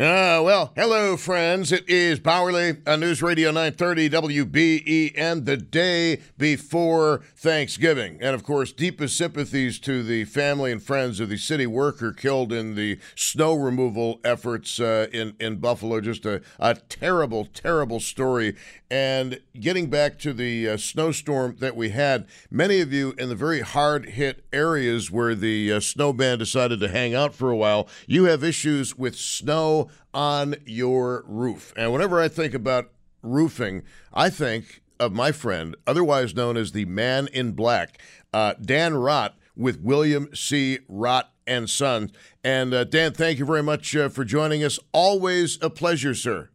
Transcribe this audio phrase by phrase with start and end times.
[0.00, 1.72] Ah, well, hello, friends.
[1.72, 8.16] It is Bauerle on News Radio 930 WBEN, the day before Thanksgiving.
[8.20, 12.52] And of course, deepest sympathies to the family and friends of the city worker killed
[12.52, 16.00] in the snow removal efforts uh, in, in Buffalo.
[16.00, 18.54] Just a, a terrible, terrible story.
[18.88, 23.34] And getting back to the uh, snowstorm that we had, many of you in the
[23.34, 27.56] very hard hit areas where the uh, snow band decided to hang out for a
[27.56, 31.72] while, you have issues with snow on your roof.
[31.76, 32.90] And whenever I think about
[33.22, 38.00] roofing, I think of my friend, otherwise known as the man in black,
[38.32, 40.78] uh, Dan Rott with William C.
[40.90, 42.12] Rott and Sons.
[42.44, 44.78] And uh, Dan, thank you very much uh, for joining us.
[44.92, 46.50] Always a pleasure, sir.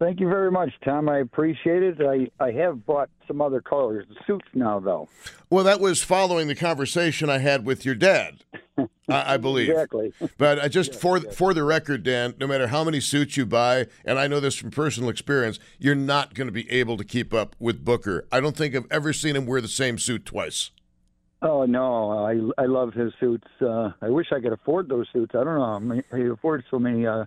[0.00, 1.10] Thank you very much, Tom.
[1.10, 1.98] I appreciate it.
[2.00, 5.10] I, I have bought some other colors suits now, though.
[5.50, 8.38] Well, that was following the conversation I had with your dad,
[8.78, 8.88] I,
[9.34, 9.68] I believe.
[9.68, 10.14] Exactly.
[10.38, 13.88] But I just for for the record, Dan, no matter how many suits you buy,
[14.02, 17.34] and I know this from personal experience, you're not going to be able to keep
[17.34, 18.26] up with Booker.
[18.32, 20.70] I don't think I've ever seen him wear the same suit twice.
[21.42, 23.48] Oh no, I I love his suits.
[23.60, 25.34] Uh, I wish I could afford those suits.
[25.34, 26.02] I don't know.
[26.16, 27.26] He affords so many uh,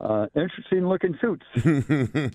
[0.00, 1.44] uh, interesting looking suits.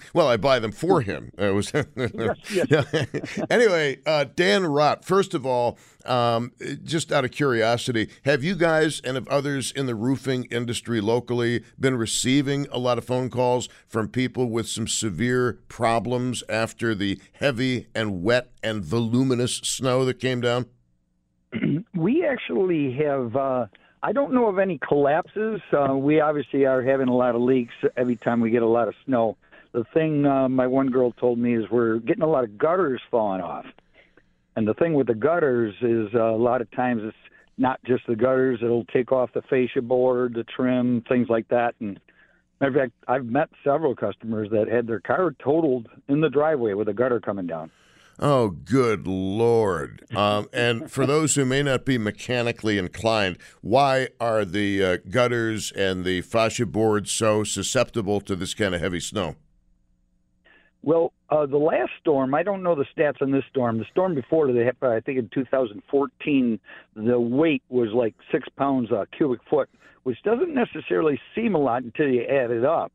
[0.14, 1.32] well, I buy them for him.
[1.46, 3.42] It was yes.
[3.50, 5.04] Anyway, uh, Dan Rott.
[5.04, 6.52] First of all, um,
[6.84, 11.64] just out of curiosity, have you guys and have others in the roofing industry locally
[11.80, 17.20] been receiving a lot of phone calls from people with some severe problems after the
[17.34, 20.68] heavy and wet and voluminous snow that came down?
[21.96, 23.36] we actually have.
[23.36, 23.66] Uh,
[24.06, 25.62] I don't know of any collapses.
[25.74, 28.88] Uh, we obviously are having a lot of leaks every time we get a lot
[28.88, 29.36] of snow.
[29.72, 33.02] The thing uh, my one girl told me is we're getting a lot of gutters
[33.10, 33.66] falling off.
[34.56, 37.18] And the thing with the gutters is uh, a lot of times it's
[37.58, 41.74] not just the gutters; it'll take off the fascia board, the trim, things like that.
[41.80, 42.00] And
[42.62, 46.76] matter of fact, I've met several customers that had their car totaled in the driveway
[46.76, 47.72] with a gutter coming down.
[48.20, 50.02] Oh, good Lord.
[50.16, 55.74] Um, and for those who may not be mechanically inclined, why are the uh, gutters
[55.74, 59.36] and the fascia boards so susceptible to this kind of heavy snow?
[60.84, 63.80] Well, uh, the last storm, I don't know the stats on this storm.
[63.80, 66.60] The storm before that, I think in 2014,
[66.96, 69.68] the weight was like six pounds a cubic foot,
[70.04, 72.94] which doesn't necessarily seem a lot until you add it up.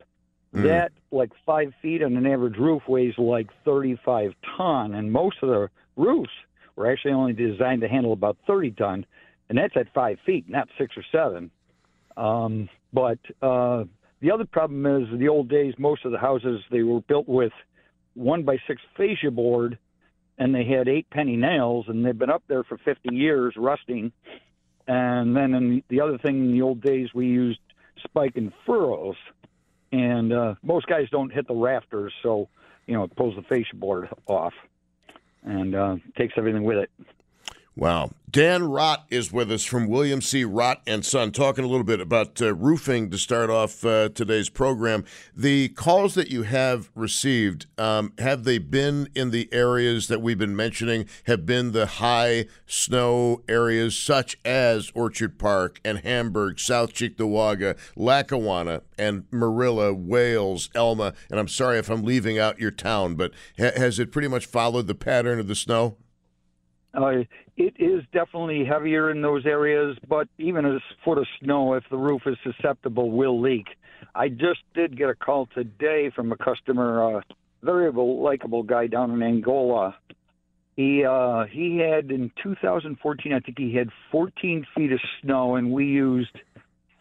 [0.55, 0.65] Mm.
[0.65, 5.49] That like five feet on an average roof weighs like 35 ton, and most of
[5.49, 6.31] the roofs
[6.75, 9.07] were actually only designed to handle about 30 ton,
[9.49, 11.51] and that's at five feet, not six or seven.
[12.17, 13.85] Um, but uh,
[14.21, 15.75] the other problem is the old days.
[15.79, 17.53] Most of the houses they were built with
[18.15, 19.79] one by six fascia board,
[20.37, 24.11] and they had eight penny nails, and they've been up there for 50 years, rusting.
[24.89, 27.61] And then in the other thing in the old days, we used
[28.03, 29.17] spike and ferrules
[29.93, 32.49] and uh, most guys don't hit the rafters, so
[32.87, 34.55] you know it pulls the fascia board off
[35.43, 36.91] and uh, takes everything with it.
[37.81, 38.11] Wow.
[38.31, 40.45] Dan Rott is with us from William C.
[40.45, 44.51] Rott and Son, talking a little bit about uh, roofing to start off uh, today's
[44.51, 45.07] program.
[45.35, 50.37] The calls that you have received, um, have they been in the areas that we've
[50.37, 56.93] been mentioning, have been the high snow areas such as Orchard Park and Hamburg, South
[56.93, 61.15] Cheektowaga, Lackawanna, and Marilla, Wales, Elma?
[61.31, 64.45] And I'm sorry if I'm leaving out your town, but ha- has it pretty much
[64.45, 65.97] followed the pattern of the snow?
[66.93, 67.25] Uh,
[67.57, 71.97] it is definitely heavier in those areas, but even a foot of snow, if the
[71.97, 73.67] roof is susceptible, will leak.
[74.15, 77.25] I just did get a call today from a customer, a
[77.63, 79.97] very likable guy down in Angola.
[80.77, 85.71] He uh, he had in 2014, I think he had 14 feet of snow, and
[85.71, 86.37] we used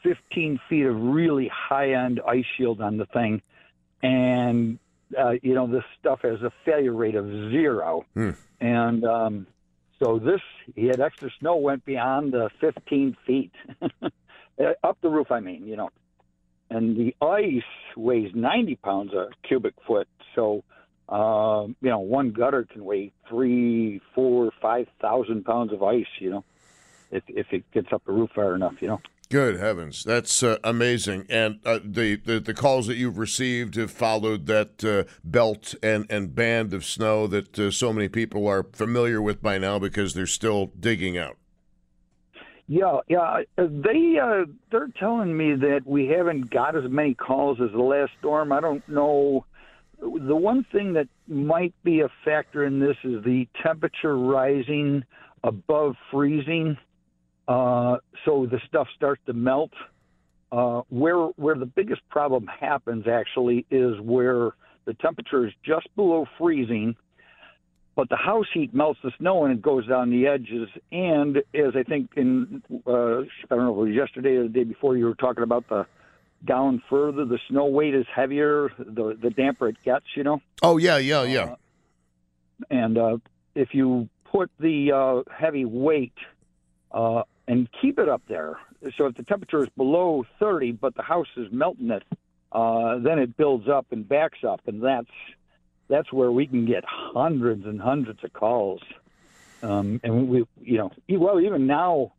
[0.03, 3.41] 15 feet of really high end ice shield on the thing,
[4.03, 4.79] and
[5.17, 8.31] uh, you know this stuff has a failure rate of zero, Hmm.
[8.59, 9.47] and um,
[10.01, 10.41] so this
[10.75, 13.51] he had extra snow went beyond the 15 feet
[14.59, 15.31] Uh, up the roof.
[15.31, 15.89] I mean, you know,
[16.69, 17.63] and the ice
[17.95, 20.63] weighs 90 pounds a cubic foot, so.
[21.07, 26.05] Um, you know, one gutter can weigh three, four, five thousand pounds of ice.
[26.19, 26.45] You know,
[27.09, 28.75] if if it gets up the roof far enough.
[28.79, 29.01] You know.
[29.31, 31.27] Good heavens, that's uh, amazing!
[31.29, 36.07] And uh, the, the the calls that you've received have followed that uh, belt and,
[36.09, 40.15] and band of snow that uh, so many people are familiar with by now because
[40.15, 41.37] they're still digging out.
[42.65, 43.43] Yeah, yeah.
[43.55, 47.83] uh, They uh, they're telling me that we haven't got as many calls as the
[47.83, 48.51] last storm.
[48.51, 49.45] I don't know.
[49.99, 55.03] The one thing that might be a factor in this is the temperature rising
[55.43, 56.77] above freezing,
[57.49, 59.71] uh, so the stuff starts to melt.
[60.51, 64.51] Uh, where where the biggest problem happens actually is where
[64.85, 66.95] the temperature is just below freezing,
[67.95, 70.69] but the house heat melts the snow and it goes down the edges.
[70.91, 74.49] And as I think in uh, I don't know if it was yesterday or the
[74.49, 75.85] day before, you were talking about the
[76.45, 80.41] down further, the snow weight is heavier, the the damper it gets, you know.
[80.63, 81.55] Oh yeah, yeah, yeah.
[82.69, 83.17] And uh,
[83.55, 86.13] if you put the uh, heavy weight
[86.91, 88.57] uh, and keep it up there,
[88.95, 92.03] so if the temperature is below 30, but the house is melting it,
[92.51, 95.09] uh, then it builds up and backs up, and that's
[95.87, 98.81] that's where we can get hundreds and hundreds of calls.
[99.63, 102.13] Um, and we, you know, well, even now,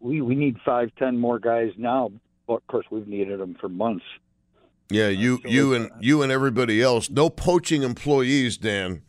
[0.00, 2.12] we we need five, ten more guys now.
[2.46, 4.04] But of course, we've needed them for months.
[4.90, 7.08] Yeah, you you and you and everybody else.
[7.08, 9.02] No poaching employees, Dan.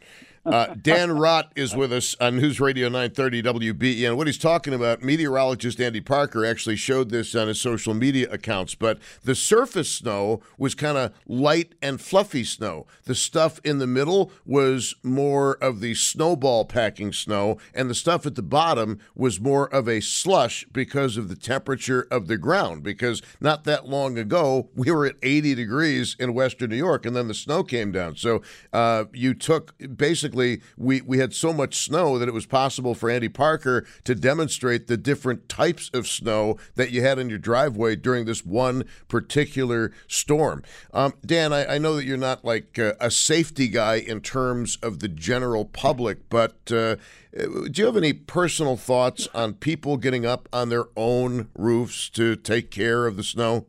[0.50, 4.18] Uh, Dan Rott is with us on News Radio 930 WBEN.
[4.18, 8.74] What he's talking about, meteorologist Andy Parker actually showed this on his social media accounts,
[8.74, 12.88] but the surface snow was kind of light and fluffy snow.
[13.04, 18.26] The stuff in the middle was more of the snowball packing snow, and the stuff
[18.26, 22.82] at the bottom was more of a slush because of the temperature of the ground.
[22.82, 27.16] Because not that long ago, we were at 80 degrees in western New York, and
[27.16, 28.16] then the snow came down.
[28.16, 28.42] So
[28.74, 30.39] uh, you took basically,
[30.78, 34.88] we, we had so much snow that it was possible for Andy Parker to demonstrate
[34.88, 39.92] the different types of snow that you had in your driveway during this one particular
[40.08, 40.64] storm.
[40.94, 44.78] Um, Dan, I, I know that you're not like uh, a safety guy in terms
[44.82, 46.96] of the general public, but uh,
[47.34, 52.36] do you have any personal thoughts on people getting up on their own roofs to
[52.36, 53.66] take care of the snow?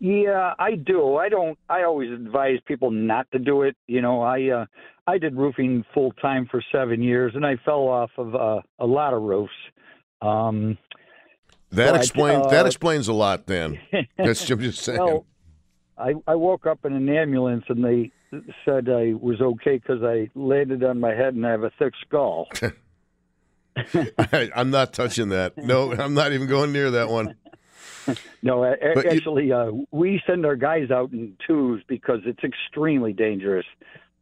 [0.00, 1.16] Yeah, I do.
[1.16, 1.58] I don't.
[1.68, 3.76] I always advise people not to do it.
[3.86, 4.66] You know, I uh,
[5.06, 8.86] I did roofing full time for seven years, and I fell off of uh, a
[8.86, 9.52] lot of roofs.
[10.22, 10.78] Um,
[11.72, 13.78] That explains uh, that explains a lot, Then
[14.16, 14.98] That's I'm just saying.
[15.00, 15.26] well,
[15.98, 18.10] I I woke up in an ambulance, and they
[18.64, 21.92] said I was okay because I landed on my head and I have a thick
[22.06, 22.48] skull.
[23.76, 25.56] I, I'm not touching that.
[25.58, 27.34] No, I'm not even going near that one.
[28.42, 32.20] No, a- a- But you- actually, uh, we send our guys out in twos because
[32.24, 33.66] it's extremely dangerous.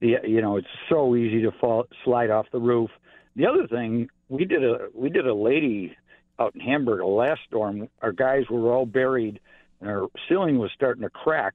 [0.02, 2.90] The, you know, it's so easy to fall, slide off the roof.
[3.37, 5.96] The other thing, we did a we did a lady
[6.40, 7.88] out in Hamburg a last storm.
[8.02, 9.38] Our guys were all buried,
[9.81, 11.54] and our ceiling was starting to crack.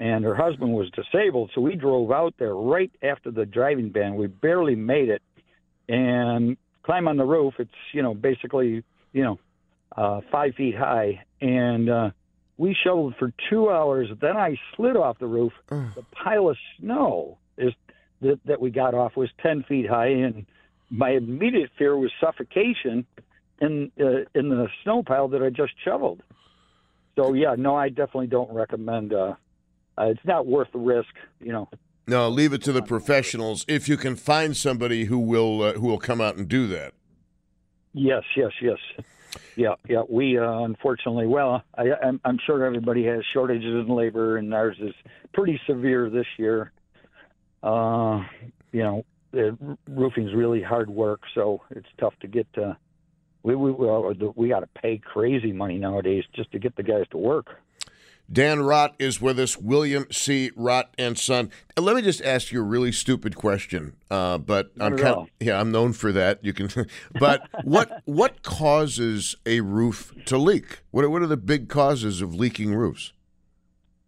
[0.00, 4.16] And her husband was disabled, so we drove out there right after the driving ban.
[4.16, 5.22] We barely made it,
[5.88, 7.54] and climb on the roof.
[7.60, 8.82] It's you know basically
[9.12, 9.38] you know
[9.96, 12.10] uh, five feet high, and uh,
[12.58, 14.08] we shoveled for two hours.
[14.20, 15.52] Then I slid off the roof.
[15.94, 17.72] The pile of snow is
[18.20, 20.46] that, that we got off was ten feet high, and
[20.90, 23.06] my immediate fear was suffocation
[23.60, 26.22] in uh, in the snow pile that I just shoveled.
[27.16, 29.12] So yeah, no, I definitely don't recommend.
[29.12, 29.34] Uh,
[29.98, 31.08] uh, it's not worth the risk,
[31.40, 31.68] you know.
[32.06, 33.64] No, leave it to the professionals.
[33.66, 36.92] If you can find somebody who will uh, who will come out and do that.
[37.92, 38.78] Yes, yes, yes.
[39.56, 40.02] Yeah, yeah.
[40.08, 44.76] We uh, unfortunately, well, I, I'm, I'm sure everybody has shortages in labor, and ours
[44.80, 44.94] is
[45.32, 46.72] pretty severe this year.
[47.62, 48.24] Uh,
[48.72, 49.56] you know, the
[49.88, 52.46] roofing's really hard work, so it's tough to get.
[52.56, 52.74] Uh,
[53.42, 57.04] we we well, we got to pay crazy money nowadays just to get the guys
[57.10, 57.56] to work.
[58.30, 60.50] Dan Rott is with us, William C.
[60.56, 61.50] Rott and Son.
[61.78, 65.28] Let me just ask you a really stupid question, uh, but Not I'm kind of,
[65.38, 66.44] yeah, I'm known for that.
[66.44, 66.68] You can,
[67.20, 70.80] but what what causes a roof to leak?
[70.90, 73.12] What what are the big causes of leaking roofs?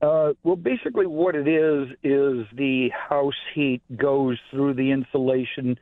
[0.01, 5.79] Uh, well, basically, what it is is the house heat goes through the insulation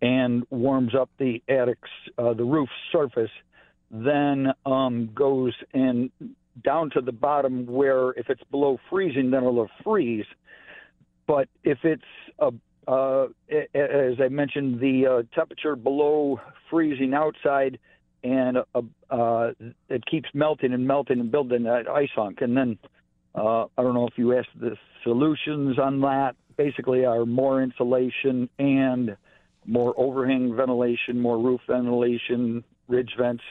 [0.00, 3.30] and warms up the attic's uh, the roof surface,
[3.90, 6.10] then um, goes and
[6.62, 10.26] down to the bottom where if it's below freezing, then it'll freeze.
[11.26, 12.02] But if it's
[12.38, 12.50] uh,
[12.86, 13.26] uh,
[13.74, 17.78] as I mentioned, the uh, temperature below freezing outside,
[18.22, 19.52] and uh, uh,
[19.88, 22.42] it keeps melting and melting and building that ice hunk.
[22.42, 22.78] And then
[23.36, 26.34] uh, I don't know if you asked the solutions on that.
[26.56, 29.16] Basically, are more insulation and
[29.66, 33.44] more overhang ventilation, more roof ventilation, ridge vents.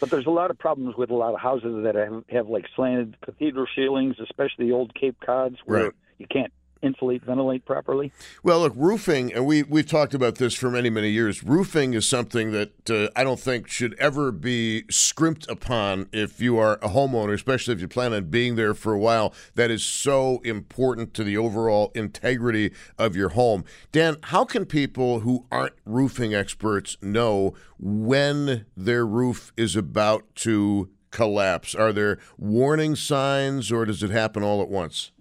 [0.00, 2.66] But there's a lot of problems with a lot of houses that have, have like
[2.74, 5.92] slanted cathedral ceilings, especially old Cape Cods, where Right.
[6.18, 6.52] you can't
[6.84, 8.12] insulate, ventilate properly.
[8.42, 11.42] Well, look, roofing, and we we've talked about this for many many years.
[11.42, 16.58] Roofing is something that uh, I don't think should ever be scrimped upon if you
[16.58, 19.34] are a homeowner, especially if you plan on being there for a while.
[19.54, 23.64] That is so important to the overall integrity of your home.
[23.90, 30.90] Dan, how can people who aren't roofing experts know when their roof is about to
[31.10, 31.74] collapse?
[31.74, 35.12] Are there warning signs, or does it happen all at once?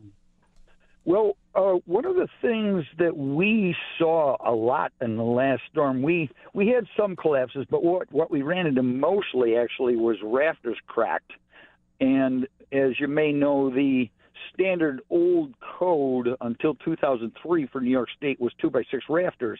[1.05, 6.01] Well, uh, one of the things that we saw a lot in the last storm,
[6.01, 10.77] we we had some collapses, but what what we ran into mostly actually was rafters
[10.88, 11.31] cracked,
[12.00, 14.10] and as you may know, the
[14.53, 19.60] standard old code until 2003 for New York State was two by six rafters.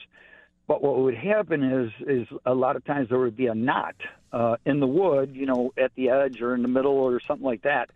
[0.68, 3.96] But what would happen is is a lot of times there would be a knot
[4.32, 7.46] uh, in the wood, you know, at the edge or in the middle or something
[7.46, 7.92] like that.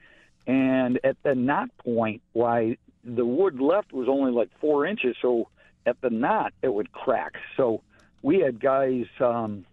[0.46, 2.78] And at the knot point, why
[3.08, 5.48] the wood left was only like four inches, so
[5.86, 7.34] at the knot it would crack.
[7.56, 7.82] So
[8.22, 9.66] we had guys, um,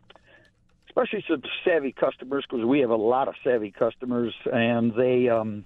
[0.88, 5.64] especially some savvy customers, because we have a lot of savvy customers, and they, um,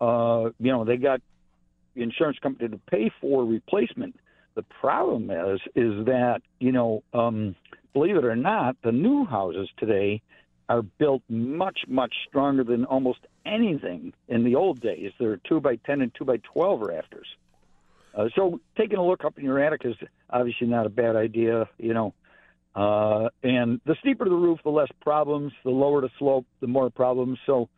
[0.00, 1.20] uh, you know, they got
[1.94, 4.14] the insurance company to pay for replacement.
[4.54, 7.56] The problem is, is that you know, um,
[7.92, 10.22] believe it or not, the new houses today
[10.68, 15.12] are built much, much stronger than almost anything in the old days.
[15.18, 17.26] They're two by ten and two by twelve rafters.
[18.14, 19.94] Uh, so taking a look up in your attic is
[20.28, 22.14] obviously not a bad idea, you know.
[22.74, 25.52] Uh, and the steeper the roof, the less problems.
[25.64, 27.38] The lower the slope, the more problems.
[27.46, 27.68] So,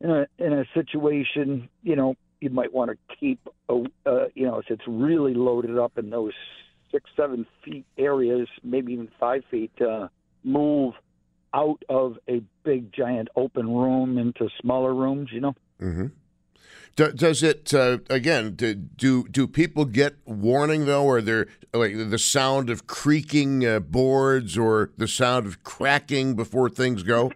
[0.00, 4.46] in a in a situation, you know, you might want to keep, a, uh, you
[4.46, 6.34] know, if it's really loaded up in those
[6.92, 10.08] six, seven feet areas, maybe even five feet, uh,
[10.44, 10.94] move
[11.56, 15.30] out of a big giant open room into smaller rooms.
[15.32, 15.54] You know.
[15.80, 16.06] Mm-hmm.
[16.96, 18.54] Do, does it uh, again?
[18.54, 23.80] Do, do do people get warning though, or there like the sound of creaking uh,
[23.80, 27.32] boards or the sound of cracking before things go?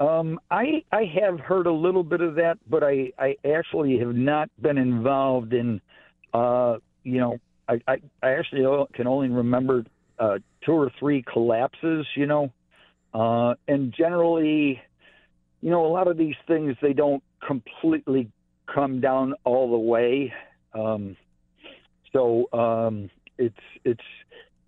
[0.00, 4.14] Um, I I have heard a little bit of that, but I I actually have
[4.14, 5.82] not been involved in.
[6.32, 7.38] Uh, you know,
[7.68, 9.84] I I, I actually can only remember
[10.18, 12.06] uh, two or three collapses.
[12.16, 12.52] You know,
[13.14, 14.82] uh, and generally,
[15.60, 18.30] you know, a lot of these things they don't completely
[18.72, 20.32] come down all the way.
[20.74, 21.16] Um,
[22.12, 23.54] so um, it's
[23.84, 24.00] it's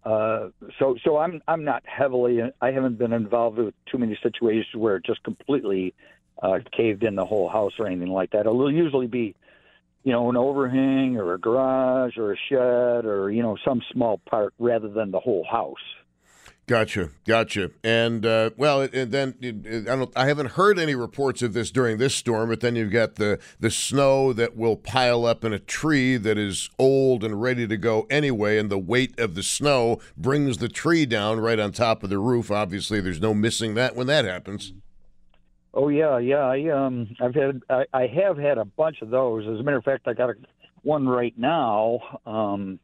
[0.04, 4.74] uh, so so I'm I'm not heavily I haven't been involved with too many situations
[4.74, 5.94] where it just completely
[6.40, 8.40] uh, caved in the whole house or anything like that.
[8.40, 9.34] It'll usually be
[10.04, 14.18] you know an overhang or a garage or a shed or you know some small
[14.18, 15.74] part rather than the whole house.
[16.68, 17.70] Gotcha, gotcha.
[17.84, 20.10] And uh, well, and then I don't.
[20.16, 22.48] I haven't heard any reports of this during this storm.
[22.48, 26.36] But then you've got the the snow that will pile up in a tree that
[26.36, 30.68] is old and ready to go anyway, and the weight of the snow brings the
[30.68, 32.50] tree down right on top of the roof.
[32.50, 34.72] Obviously, there's no missing that when that happens.
[35.72, 36.46] Oh yeah, yeah.
[36.46, 39.46] I um I've had I, I have had a bunch of those.
[39.46, 40.34] As a matter of fact, I got a,
[40.82, 42.00] one right now.
[42.26, 42.80] Um,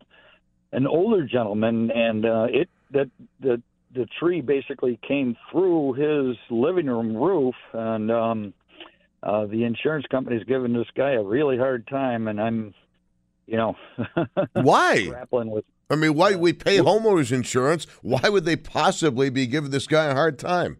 [0.70, 3.10] an older gentleman, and uh, it that
[3.40, 3.60] the
[3.94, 8.54] the tree basically came through his living room roof, and um,
[9.22, 12.74] uh, the insurance company's giving this guy a really hard time, and I'm,
[13.46, 13.76] you know,
[14.52, 15.06] Why?
[15.06, 15.64] grappling with.
[15.90, 17.86] I mean, why we pay homeowners insurance?
[18.00, 20.78] Why would they possibly be giving this guy a hard time?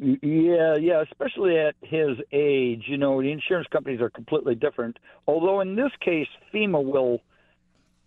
[0.00, 2.84] Yeah, yeah, especially at his age.
[2.86, 4.98] You know, the insurance companies are completely different.
[5.28, 7.20] Although in this case, FEMA will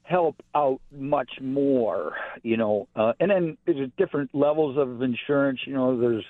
[0.05, 2.15] help out much more.
[2.43, 5.61] You know, uh, and then there's different levels of insurance.
[5.65, 6.23] You know, there's,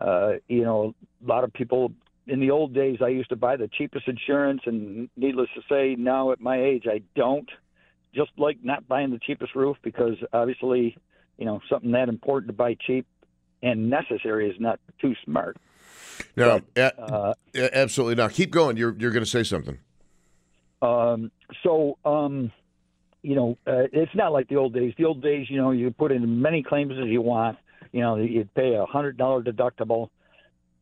[0.00, 1.92] uh, you know, a lot of people.
[2.26, 5.96] In the old days, I used to buy the cheapest insurance, and needless to say,
[5.98, 7.48] now at my age, I don't.
[8.14, 10.96] Just like not buying the cheapest roof because obviously,
[11.38, 13.06] you know, something that important to buy cheap
[13.62, 15.56] and necessary is not too smart.
[16.36, 18.32] No, a- Uh, absolutely not.
[18.32, 18.76] Keep going.
[18.76, 19.78] You're you're going to say something.
[20.82, 21.30] um,
[21.62, 22.52] so, um,
[23.22, 24.94] you know, uh, it's not like the old days.
[24.96, 27.58] The old days, you know, you put in as many claims as you want.
[27.92, 30.08] You know, you'd pay a hundred dollar deductible.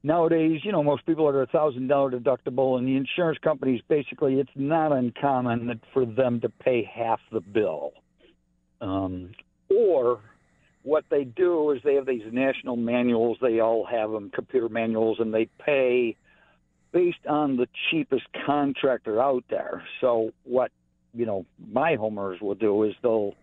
[0.03, 4.35] nowadays, you know, most people are a thousand dollar deductible, and the insurance companies basically,
[4.35, 7.93] it's not uncommon for them to pay half the bill.
[8.81, 9.33] Um,
[9.71, 10.21] or
[10.83, 13.39] what they do is they have these national manuals.
[13.41, 16.17] They all have them, computer manuals, and they pay
[16.93, 19.83] based on the cheapest contractor out there.
[20.01, 20.71] So what
[21.19, 23.35] you know my homeowners will do is they'll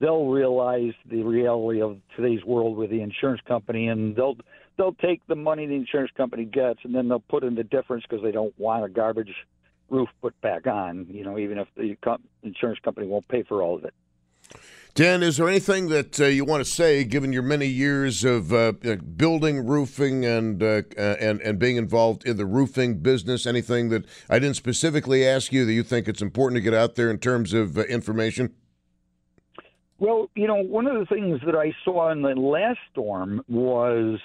[0.00, 4.36] they'll realize the reality of today's world with the insurance company, and they'll
[4.76, 8.04] they'll take the money the insurance company gets, and then they'll put in the difference
[8.08, 9.34] because they don't want a garbage
[9.90, 11.06] roof put back on.
[11.10, 11.96] You know, even if the
[12.42, 13.94] insurance company won't pay for all of it.
[14.94, 18.52] Dan, is there anything that uh, you want to say, given your many years of
[18.52, 18.70] uh,
[19.16, 23.44] building roofing and uh, uh, and and being involved in the roofing business?
[23.44, 26.94] Anything that I didn't specifically ask you that you think it's important to get out
[26.94, 28.54] there in terms of uh, information?
[29.98, 34.20] Well, you know, one of the things that I saw in the last storm was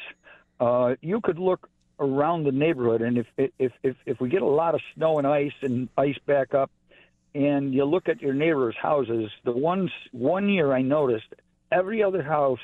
[0.59, 1.67] uh, you could look
[1.99, 3.25] around the neighborhood, and if
[3.59, 6.69] if if if we get a lot of snow and ice and ice back up,
[7.35, 11.27] and you look at your neighbors' houses, the ones one year I noticed
[11.71, 12.59] every other house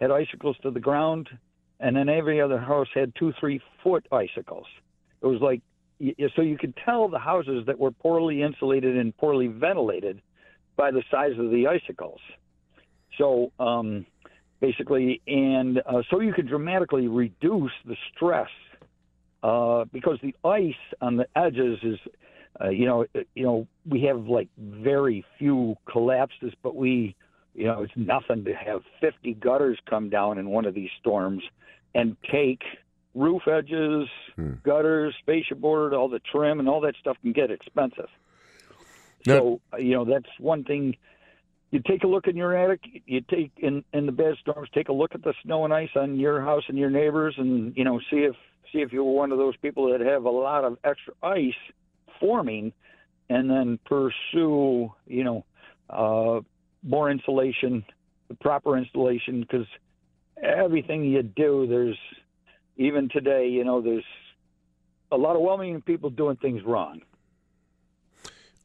[0.00, 1.28] had icicles to the ground,
[1.78, 4.66] and then every other house had two, three foot icicles.
[5.22, 5.62] It was like
[6.34, 10.22] so you could tell the houses that were poorly insulated and poorly ventilated
[10.76, 12.20] by the size of the icicles.
[13.18, 14.06] So um,
[14.60, 18.48] basically, and uh, so you could dramatically reduce the stress
[19.42, 20.72] uh, because the ice
[21.02, 21.98] on the edges is
[22.58, 27.14] uh, you know, uh, you know, we have like very few collapses, but we,
[27.54, 31.42] you know, it's nothing to have 50 gutters come down in one of these storms
[31.94, 32.62] and take
[33.14, 34.54] roof edges, hmm.
[34.62, 38.08] gutters, fascia board, all the trim, and all that stuff can get expensive.
[39.26, 40.96] So, uh, you know, that's one thing.
[41.70, 42.80] You take a look in your attic.
[43.06, 44.68] You take in in the bad storms.
[44.74, 47.76] Take a look at the snow and ice on your house and your neighbors, and
[47.76, 48.34] you know, see if
[48.72, 51.52] see if you're one of those people that have a lot of extra ice
[52.20, 52.72] forming,
[53.28, 55.44] and then pursue, you know,
[55.88, 56.40] uh,
[56.82, 57.84] more insulation,
[58.28, 59.66] the proper insulation, because
[60.42, 61.98] everything you do, there's
[62.76, 64.04] even today, you know, there's
[65.10, 67.00] a lot of well-meaning people doing things wrong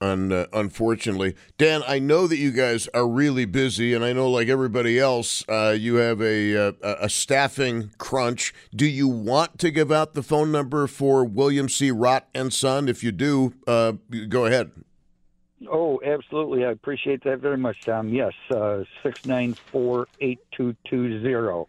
[0.01, 1.35] un, uh, unfortunately.
[1.57, 5.43] Dan, I know that you guys are really busy, and I know, like everybody else,
[5.47, 8.53] uh, you have a, uh, a, a staffing crunch.
[8.75, 11.91] Do you want to give out the phone number for William C.
[11.91, 12.87] Rott and Son?
[12.87, 13.93] If you do, uh,
[14.29, 14.71] go ahead.
[15.71, 16.65] Oh, absolutely.
[16.65, 18.09] I appreciate that very much, Tom.
[18.09, 21.67] Yes, uh, six nine four eight two two zero.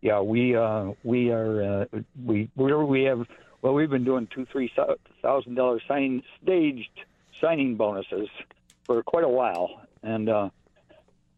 [0.00, 1.88] Yeah, we uh, we are
[2.24, 3.26] we we have
[3.62, 4.72] well, we've been doing two three
[5.22, 6.90] thousand dollars sign staged
[7.40, 8.28] signing bonuses
[8.84, 10.50] for quite a while, and uh,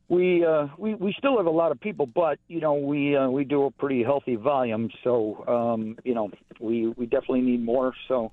[0.08, 3.28] we uh, we we still have a lot of people, but you know we uh,
[3.28, 7.94] we do a pretty healthy volume, so um, you know we we definitely need more.
[8.08, 8.32] So,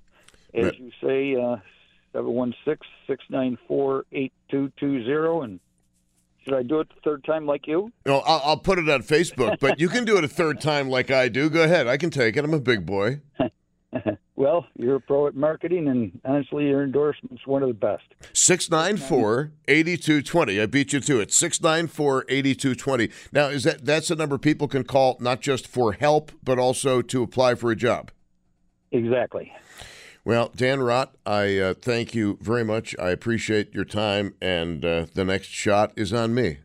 [0.53, 0.79] as right.
[0.79, 1.57] you say, uh,
[2.13, 5.59] seven one six six nine four eight two two zero, and
[6.43, 7.91] should I do it the third time like you?
[8.05, 10.89] No, I'll, I'll put it on Facebook, but you can do it a third time
[10.89, 11.49] like I do.
[11.49, 12.43] Go ahead, I can take it.
[12.43, 13.21] I'm a big boy.
[14.35, 18.03] well, you're a pro at marketing, and honestly, your endorsement's one of the best.
[18.33, 20.61] 694 8220.
[20.61, 21.31] I beat you to it.
[21.31, 23.09] 694 8220.
[23.31, 27.01] Now, is that that's a number people can call not just for help, but also
[27.01, 28.11] to apply for a job?
[28.91, 29.51] Exactly.
[30.25, 32.93] Well, Dan Rott, I uh, thank you very much.
[32.99, 36.57] I appreciate your time, and uh, the next shot is on me.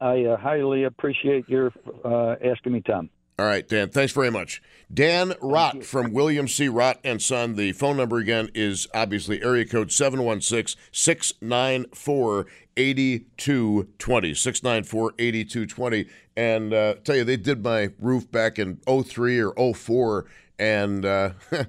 [0.00, 1.72] I uh, highly appreciate your
[2.04, 3.10] uh, asking me, Tom.
[3.38, 3.88] All right, Dan.
[3.90, 4.60] Thanks very much.
[4.92, 6.66] Dan Rott from William C.
[6.66, 7.54] Rott and Son.
[7.54, 12.46] The phone number again is obviously area code 716 694
[12.76, 14.34] 8220.
[14.34, 16.08] 694 8220.
[16.36, 20.26] And uh, tell you, they did my roof back in 03 or 04,
[20.58, 21.30] and uh,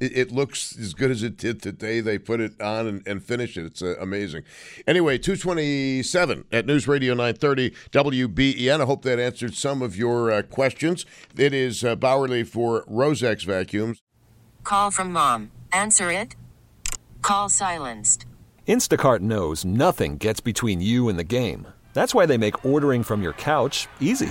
[0.00, 2.00] it, looks as good as it did today.
[2.00, 3.64] They put it on and, and finish it.
[3.64, 4.44] It's uh, amazing.
[4.86, 8.80] Anyway, 227 at News Radio 930 WBEN.
[8.80, 11.04] I hope that answered some of your uh, questions.
[11.36, 14.02] It is uh, Bauerle for Rosex Vacuums.
[14.64, 15.50] Call from mom.
[15.72, 16.36] Answer it.
[17.22, 18.26] Call silenced.
[18.66, 21.66] Instacart knows nothing gets between you and the game.
[21.94, 24.30] That's why they make ordering from your couch easy.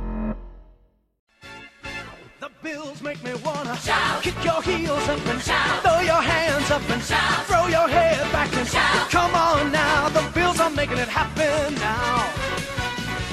[2.63, 4.21] Bills make me wanna shout.
[4.21, 5.81] Kick your heels up and shout.
[5.81, 7.45] Throw your hands up and shout.
[7.47, 9.09] Throw your head back and shout.
[9.09, 12.29] Come on now, the bills are making it happen now.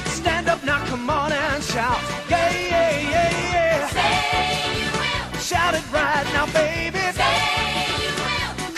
[0.06, 2.00] Stand up now, come on and shout.
[2.30, 3.88] Yeah, yeah, yeah, yeah.
[3.88, 5.40] Say you will.
[5.40, 6.98] Shout it right now, baby.
[7.12, 7.27] Say.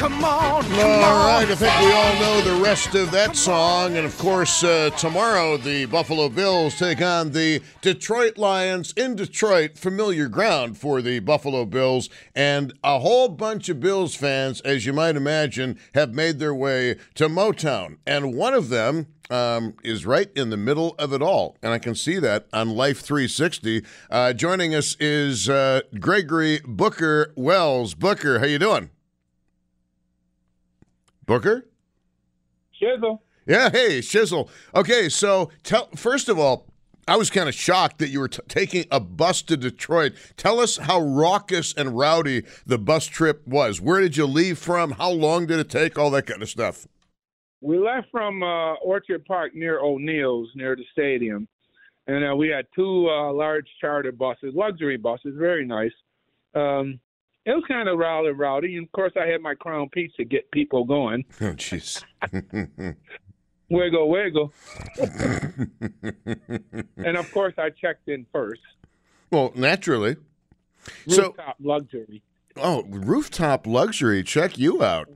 [0.01, 3.99] Come on, come All right, I think we all know the rest of that song.
[3.99, 9.77] And of course, uh, tomorrow the Buffalo Bills take on the Detroit Lions in Detroit,
[9.77, 12.09] familiar ground for the Buffalo Bills.
[12.35, 16.97] And a whole bunch of Bills fans, as you might imagine, have made their way
[17.17, 17.99] to Motown.
[18.07, 21.59] And one of them um, is right in the middle of it all.
[21.63, 23.85] And I can see that on Life 360.
[24.11, 27.93] Uh, joining us is uh, Gregory Booker Wells.
[27.93, 28.89] Booker, how you doing?
[31.31, 31.65] Booker?
[32.83, 33.21] Shizzle.
[33.47, 34.49] Yeah, hey, Shizzle.
[34.75, 36.67] Okay, so tell first of all,
[37.07, 40.15] I was kind of shocked that you were t- taking a bus to Detroit.
[40.37, 43.81] Tell us how raucous and rowdy the bus trip was.
[43.81, 44.91] Where did you leave from?
[44.91, 45.97] How long did it take?
[45.97, 46.89] All that kind of stuff.
[47.61, 51.47] We left from uh, Orchard Park near O'Neill's, near the stadium,
[52.09, 55.93] and uh, we had two uh, large charter buses, luxury buses, very nice.
[56.57, 56.99] Um,
[57.47, 60.25] it was kind of rowdy, rowdy, and of course I had my Crown Peach to
[60.25, 61.25] get people going.
[61.41, 62.03] Oh, jeez.
[63.73, 64.53] Wiggle, wiggle,
[66.97, 68.61] and of course I checked in first.
[69.31, 70.17] well, naturally.
[71.07, 72.23] So, Rooftop luxury.
[72.57, 74.25] oh, rooftop luxury.
[74.25, 75.09] Check you out.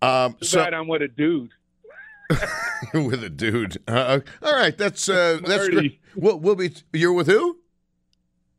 [0.00, 1.50] Um, so bad I'm with a dude.
[2.92, 3.78] with a dude.
[3.86, 6.00] Uh, all right, that's uh, that's great.
[6.16, 6.72] We'll, we'll be.
[6.92, 7.58] You're with who?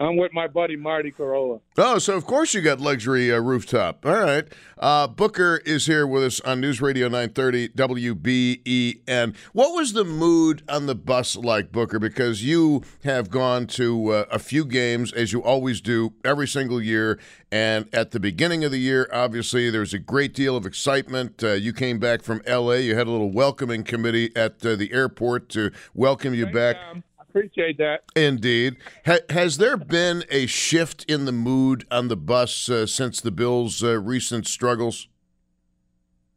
[0.03, 1.59] I'm with my buddy Marty Corolla.
[1.77, 4.05] Oh, so of course you got luxury uh, rooftop.
[4.05, 4.45] All right.
[4.77, 9.35] Uh, Booker is here with us on News Radio 930 WBEN.
[9.53, 11.99] What was the mood on the bus like, Booker?
[11.99, 16.81] Because you have gone to uh, a few games, as you always do, every single
[16.81, 17.17] year.
[17.49, 21.41] And at the beginning of the year, obviously, there's a great deal of excitement.
[21.41, 24.91] Uh, you came back from L.A., you had a little welcoming committee at uh, the
[24.91, 26.75] airport to welcome you back.
[27.33, 28.03] Appreciate that.
[28.15, 28.77] Indeed.
[29.05, 33.31] Ha- has there been a shift in the mood on the bus uh, since the
[33.31, 35.07] Bills' uh, recent struggles?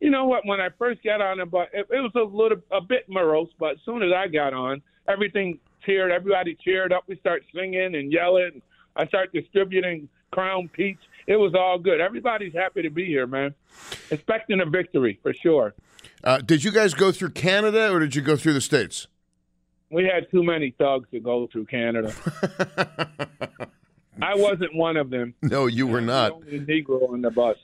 [0.00, 0.46] You know what?
[0.46, 3.48] When I first got on the bus, it, it was a little, a bit morose.
[3.58, 6.10] But as soon as I got on, everything cheered.
[6.10, 7.04] Everybody cheered up.
[7.06, 8.62] We start singing and yelling.
[8.96, 10.98] I start distributing Crown Peach.
[11.26, 12.00] It was all good.
[12.00, 13.54] Everybody's happy to be here, man.
[14.10, 15.74] Expecting a victory for sure.
[16.22, 19.08] Uh, did you guys go through Canada or did you go through the States?
[19.90, 22.12] We had too many thugs to go through Canada.
[24.22, 25.34] I wasn't one of them.
[25.42, 26.32] No, you were not.
[26.32, 27.56] Only Negro on the bus.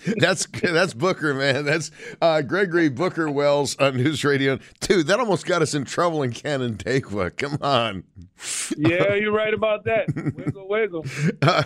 [0.18, 1.64] That's that's Booker, man.
[1.64, 4.58] That's uh, Gregory Booker Wells on News Radio.
[4.80, 7.30] Dude, that almost got us in trouble in Canandaigua.
[7.30, 8.04] Come on.
[8.76, 10.06] Yeah, you're right about that.
[10.14, 11.06] Wiggle, wiggle.
[11.42, 11.62] Uh,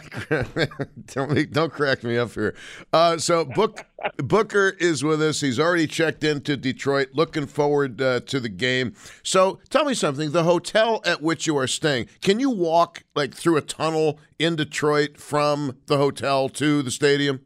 [1.06, 2.54] don't make, don't crack me up here.
[2.92, 3.86] Uh, so Book
[4.16, 5.40] Booker is with us.
[5.40, 7.08] He's already checked into Detroit.
[7.12, 8.94] Looking forward uh, to the game.
[9.22, 10.32] So tell me something.
[10.32, 12.08] The hotel at which you are staying.
[12.20, 17.40] Can you walk like through a tunnel in Detroit from the hotel to the stadium?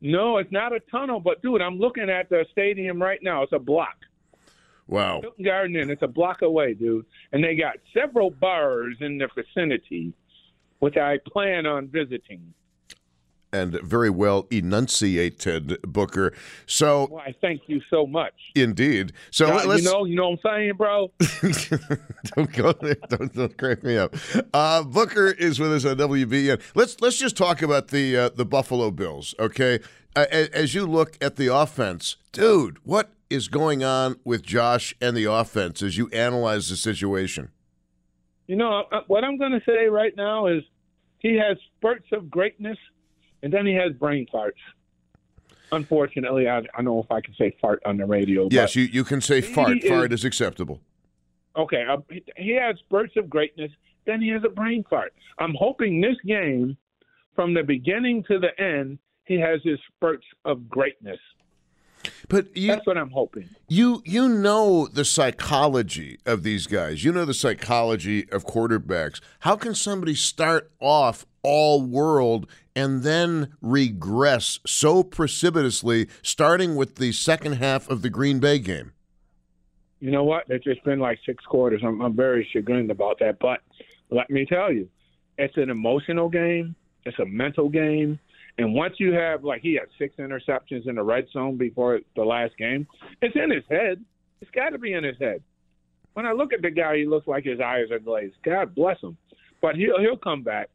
[0.00, 3.42] No, it's not a tunnel, but dude, I'm looking at the stadium right now.
[3.42, 3.96] It's a block.
[4.88, 5.20] Wow.
[5.20, 5.90] Hilton Garden Inn.
[5.90, 7.06] It's a block away, dude.
[7.30, 10.12] And they got several bars in the vicinity,
[10.80, 12.52] which I plan on visiting.
[13.52, 16.32] And very well enunciated, Booker.
[16.64, 18.32] So Well, I thank you so much.
[18.54, 19.12] indeed.
[19.30, 21.10] So let's you know, you know what I'm saying, bro?
[22.34, 22.94] don't go there.
[23.10, 24.14] Don't, don't crack me up.
[24.54, 26.62] Uh, Booker is with us on WBN.
[26.74, 29.34] Let's let's just talk about the uh, the Buffalo Bills.
[29.38, 29.80] Okay,
[30.16, 35.16] uh, as you look at the offense, dude, what is going on with Josh and
[35.16, 37.50] the offense as you analyze the situation?
[38.46, 40.62] You know, uh, what I'm going to say right now is
[41.18, 42.76] he has spurts of greatness,
[43.42, 44.52] and then he has brain farts.
[45.70, 48.48] Unfortunately, I, I don't know if I can say fart on the radio.
[48.50, 49.78] Yes, you, you can say fart.
[49.78, 50.80] is- Fart is acceptable.
[51.56, 53.70] Okay, uh, he- he has spurts of greatness,
[54.06, 55.12] then he has a brain fart.
[55.38, 56.76] I'm hoping this game,
[57.34, 61.18] from the beginning to the end, he has his spurts of greatness.
[62.28, 63.48] But you That's what I'm hoping.
[63.68, 67.04] You you know the psychology of these guys.
[67.04, 69.20] You know the psychology of quarterbacks.
[69.40, 77.12] How can somebody start off all world and then regress so precipitously starting with the
[77.12, 78.92] second half of the Green Bay game?
[80.00, 80.44] You know what?
[80.48, 81.82] It's just been like six quarters.
[81.84, 83.38] I'm, I'm very chagrined about that.
[83.38, 83.60] But
[84.10, 84.88] let me tell you,
[85.38, 86.74] it's an emotional game.
[87.04, 88.18] It's a mental game.
[88.58, 92.24] And once you have, like, he had six interceptions in the red zone before the
[92.24, 92.86] last game,
[93.22, 94.04] it's in his head.
[94.40, 95.42] It's got to be in his head.
[96.14, 98.34] When I look at the guy, he looks like his eyes are glazed.
[98.42, 99.16] God bless him.
[99.62, 100.68] But he'll he'll come back.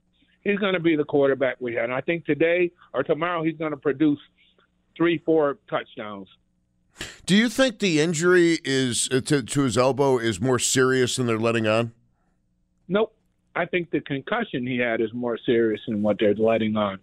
[0.47, 1.83] He's going to be the quarterback we had.
[1.86, 4.19] And I think today or tomorrow he's going to produce
[4.95, 6.29] three, four touchdowns.
[7.25, 11.27] Do you think the injury is uh, to, to his elbow is more serious than
[11.27, 11.91] they're letting on?
[12.88, 13.13] Nope.
[13.57, 16.99] I think the concussion he had is more serious than what they're letting on.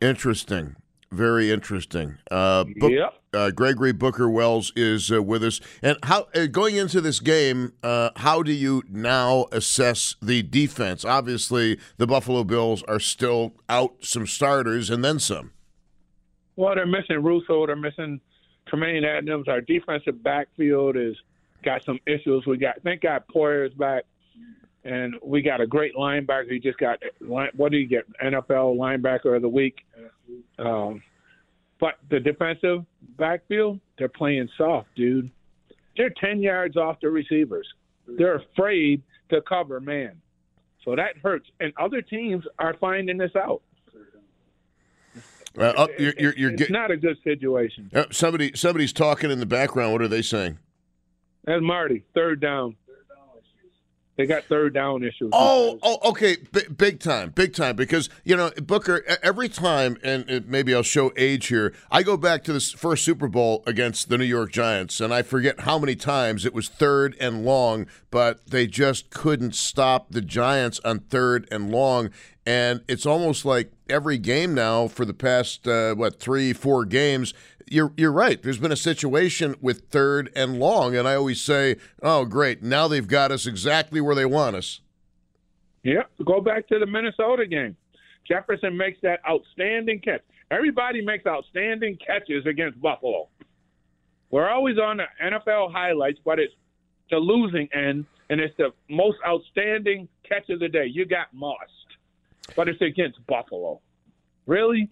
[0.00, 0.76] Interesting.
[1.10, 2.18] Very interesting.
[2.30, 3.14] Uh, Book- Yep.
[3.34, 5.58] Uh, Gregory Booker Wells is uh, with us.
[5.80, 11.02] And how uh, going into this game, uh, how do you now assess the defense?
[11.02, 15.52] Obviously, the Buffalo Bills are still out some starters and then some.
[16.56, 17.66] Well, they're missing Rousseau.
[17.66, 18.20] They're missing
[18.68, 19.48] Tremaine Edmunds.
[19.48, 21.16] Our defensive backfield is
[21.64, 22.44] got some issues.
[22.46, 24.04] We got thank God Poyer's back,
[24.84, 26.50] and we got a great linebacker.
[26.50, 28.04] He just got what do you get?
[28.22, 29.86] NFL linebacker of the week.
[30.58, 31.02] Um,
[31.82, 32.84] but the defensive
[33.18, 35.28] backfield, they're playing soft, dude.
[35.96, 37.66] They're ten yards off the receivers.
[38.06, 40.12] They're afraid to cover man,
[40.84, 41.48] so that hurts.
[41.58, 43.62] And other teams are finding this out.
[45.58, 47.90] Uh, you're, you're, you're it's get- not a good situation.
[47.94, 49.92] uh, somebody somebody's talking in the background.
[49.92, 50.58] What are they saying?
[51.44, 52.04] That's Marty.
[52.14, 52.76] Third down.
[54.16, 55.30] They got third down issues.
[55.32, 57.76] Oh, oh, okay, B- big time, big time.
[57.76, 61.72] Because you know Booker, every time, and it, maybe I'll show age here.
[61.90, 65.22] I go back to this first Super Bowl against the New York Giants, and I
[65.22, 70.20] forget how many times it was third and long, but they just couldn't stop the
[70.20, 72.10] Giants on third and long.
[72.44, 77.32] And it's almost like every game now for the past uh, what three, four games.
[77.68, 78.42] You're you're right.
[78.42, 82.62] There's been a situation with third and long, and I always say, "Oh, great!
[82.62, 84.80] Now they've got us exactly where they want us."
[85.84, 86.10] Yep.
[86.24, 87.76] Go back to the Minnesota game.
[88.26, 90.20] Jefferson makes that outstanding catch.
[90.50, 93.28] Everybody makes outstanding catches against Buffalo.
[94.30, 96.54] We're always on the NFL highlights, but it's
[97.10, 100.86] the losing end, and it's the most outstanding catch of the day.
[100.86, 101.98] You got mossed,
[102.56, 103.80] but it's against Buffalo.
[104.46, 104.88] Really?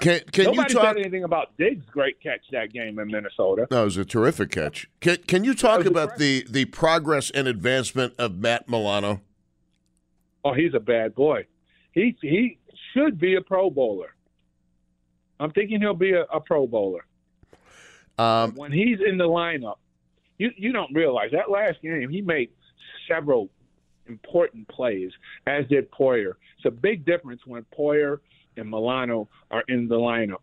[0.00, 0.96] Can can Nobody you talk?
[0.96, 3.66] said anything about Diggs' great catch that game in Minnesota.
[3.70, 4.88] That was a terrific catch.
[5.00, 9.20] Can can you talk about the the progress and advancement of Matt Milano?
[10.44, 11.46] Oh, he's a bad boy.
[11.92, 12.58] He he
[12.94, 14.14] should be a Pro Bowler.
[15.38, 17.04] I'm thinking he'll be a, a Pro Bowler
[18.18, 19.76] Um, when he's in the lineup.
[20.38, 22.50] You you don't realize that last game he made
[23.06, 23.50] several
[24.08, 25.10] important plays,
[25.46, 26.32] as did Poyer.
[26.56, 28.18] It's a big difference when Poyer
[28.56, 30.40] and Milano are in the lineup.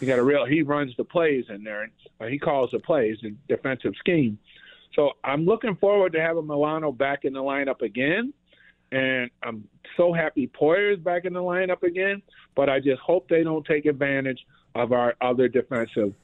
[0.00, 2.80] He got a real he runs the plays in there, and uh, he calls the
[2.80, 4.38] plays, the defensive scheme.
[4.94, 8.32] So I'm looking forward to having Milano back in the lineup again,
[8.90, 12.22] and I'm so happy Poyer's back in the lineup again.
[12.54, 16.14] But I just hope they don't take advantage of our other defensive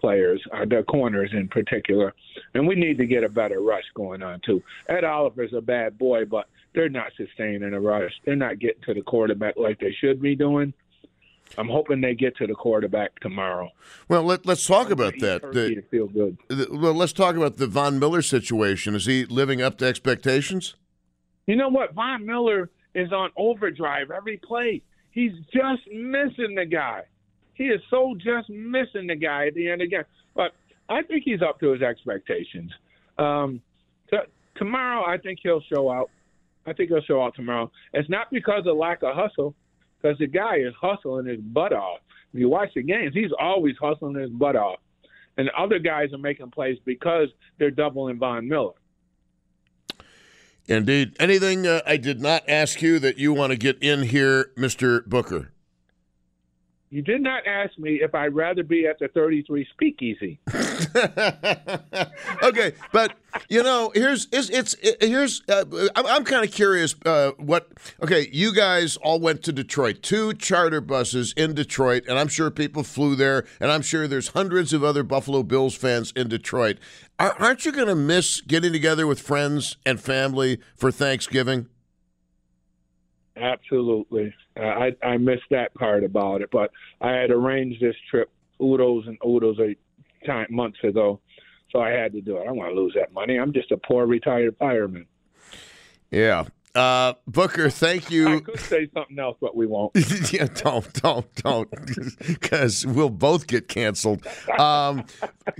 [0.00, 2.14] players, uh, the corners in particular.
[2.54, 4.62] And we need to get a better rush going on too.
[4.88, 8.12] Ed Oliver's a bad boy, but they're not sustaining a rush.
[8.24, 10.72] They're not getting to the quarterback like they should be doing.
[11.58, 13.70] I'm hoping they get to the quarterback tomorrow.
[14.08, 15.42] well, let, let's talk about that.
[15.52, 16.38] The, to feel good.
[16.48, 18.94] the- well, let's talk about the Von Miller situation.
[18.94, 20.76] Is he living up to expectations?
[21.46, 21.92] You know what?
[21.94, 24.82] Von Miller is on overdrive every play.
[25.10, 27.02] He's just missing the guy.
[27.60, 30.04] He is so just missing the guy at the end again.
[30.34, 30.52] But
[30.88, 32.72] I think he's up to his expectations.
[33.18, 33.60] Um,
[34.10, 34.16] t-
[34.56, 36.08] tomorrow, I think he'll show out.
[36.64, 37.70] I think he'll show out tomorrow.
[37.92, 39.54] It's not because of lack of hustle,
[40.00, 41.98] because the guy is hustling his butt off.
[42.32, 44.78] If you watch the games, he's always hustling his butt off.
[45.36, 48.72] And the other guys are making plays because they're doubling Von Miller.
[50.66, 51.14] Indeed.
[51.20, 55.02] Anything uh, I did not ask you that you want to get in here, Mister
[55.02, 55.52] Booker?
[56.92, 60.40] You did not ask me if I'd rather be at the 33 Speakeasy.
[62.42, 63.16] okay, but
[63.48, 66.96] you know, here's it's, it's it, here's uh, I'm, I'm kind of curious.
[67.06, 67.68] Uh, what?
[68.02, 72.50] Okay, you guys all went to Detroit, two charter buses in Detroit, and I'm sure
[72.50, 76.78] people flew there, and I'm sure there's hundreds of other Buffalo Bills fans in Detroit.
[77.20, 81.68] Are, aren't you going to miss getting together with friends and family for Thanksgiving?
[83.36, 84.34] Absolutely.
[84.60, 86.70] Uh, I, I missed that part about it, but
[87.00, 88.30] I had arranged this trip
[88.62, 89.68] oodles and oodles of
[90.26, 91.20] time months ago,
[91.70, 92.42] so I had to do it.
[92.42, 93.38] I don't want to lose that money.
[93.38, 95.06] I'm just a poor retired fireman.
[96.10, 96.44] Yeah.
[96.74, 98.40] Uh, Booker, thank I you.
[98.42, 99.92] could say something else, but we won't.
[100.32, 101.68] yeah, don't, don't, don't,
[102.26, 104.24] because we'll both get canceled.
[104.56, 105.04] Um,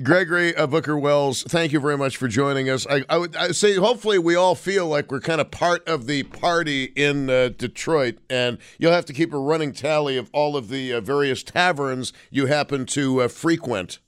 [0.02, 2.86] Gregory uh, Booker Wells, thank you very much for joining us.
[2.88, 6.06] I, I would I say, hopefully, we all feel like we're kind of part of
[6.06, 10.56] the party in uh, Detroit, and you'll have to keep a running tally of all
[10.56, 13.98] of the uh, various taverns you happen to uh, frequent.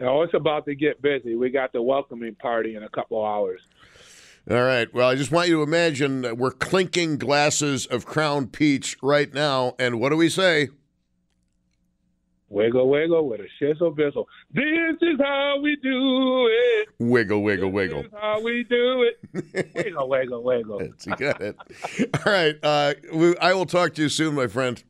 [0.00, 1.36] Oh, it's about to get busy.
[1.36, 3.60] We got the welcoming party in a couple hours.
[4.50, 4.92] All right.
[4.92, 9.32] Well, I just want you to imagine that we're clinking glasses of Crown Peach right
[9.32, 10.68] now, and what do we say?
[12.50, 14.26] Wiggle, wiggle with a shizzle bizzle.
[14.52, 16.88] This is how we do it.
[16.98, 18.02] Wiggle, wiggle, wiggle.
[18.02, 19.74] This is how we do it.
[19.74, 20.78] wiggle, wiggle, wiggle.
[20.78, 21.56] That's you got it.
[22.14, 22.54] All right.
[22.62, 22.94] Uh,
[23.40, 24.80] I will talk to you soon, my friend.